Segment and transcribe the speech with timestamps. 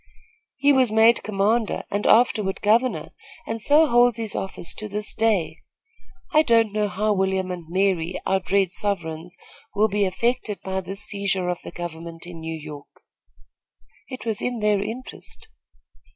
[0.57, 3.11] He was made commander and afterward governor,
[3.45, 5.59] and so holds his office to this day.
[6.33, 9.37] I don't know how William and Mary, our dread sovereigns,
[9.75, 12.87] will be affected by this seizure of the government of New York."
[14.09, 15.49] "It was in their interest."